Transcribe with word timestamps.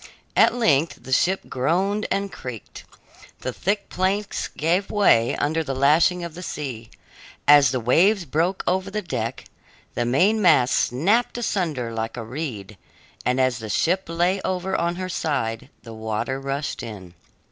At 0.35 0.55
length 0.55 1.03
the 1.03 1.11
ship 1.11 1.47
groaned 1.47 2.07
and 2.09 2.31
creaked; 2.31 2.85
the 3.41 3.53
thick 3.53 3.87
planks 3.87 4.47
gave 4.47 4.89
way 4.89 5.35
under 5.35 5.63
the 5.63 5.75
lashing 5.75 6.23
of 6.23 6.33
the 6.33 6.41
sea, 6.41 6.89
as 7.47 7.69
the 7.69 7.79
waves 7.79 8.25
broke 8.25 8.63
over 8.65 8.89
the 8.89 9.03
deck; 9.03 9.45
the 9.93 10.03
mainmast 10.03 10.73
snapped 10.73 11.37
asunder 11.37 11.93
like 11.93 12.17
a 12.17 12.23
reed, 12.25 12.79
and 13.27 13.39
as 13.39 13.59
the 13.59 13.69
ship 13.69 14.05
lay 14.07 14.41
over 14.43 14.75
on 14.75 14.95
her 14.95 15.07
side, 15.07 15.69
the 15.83 15.93
water 15.93 16.39
rushed 16.39 16.81
in. 16.81 17.13